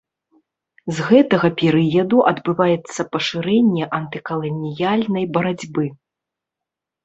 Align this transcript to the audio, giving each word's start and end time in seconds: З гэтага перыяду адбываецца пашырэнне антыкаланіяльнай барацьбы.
З 0.99 1.03
гэтага 1.09 1.47
перыяду 1.59 2.17
адбываецца 2.33 3.01
пашырэнне 3.17 3.85
антыкаланіяльнай 4.01 5.31
барацьбы. 5.41 5.85